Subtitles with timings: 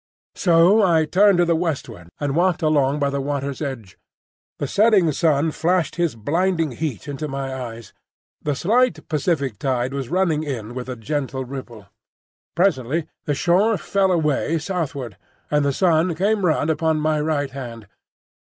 [0.33, 3.99] So I turned to the westward and walked along by the water's edge.
[4.57, 7.93] The setting sun flashed his blinding heat into my eyes.
[8.41, 11.85] The slight Pacific tide was running in with a gentle ripple.
[12.55, 15.17] Presently the shore fell away southward,
[15.51, 17.85] and the sun came round upon my right hand.